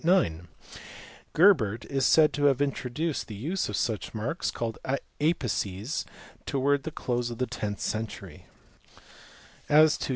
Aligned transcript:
Gerbert 1.35 1.85
is 1.85 2.07
said 2.07 2.33
to 2.33 2.45
have 2.45 2.59
introduced 2.59 3.27
the 3.27 3.35
use 3.35 3.69
of 3.69 3.75
such 3.75 4.15
marks, 4.15 4.49
called 4.49 4.79
apices, 5.19 6.05
towards 6.47 6.81
the 6.85 6.89
close 6.89 7.29
of 7.29 7.37
the 7.37 7.45
tenth 7.45 7.79
century 7.81 8.47
(see 8.97 9.67
below, 9.75 9.87
p. 9.99 10.05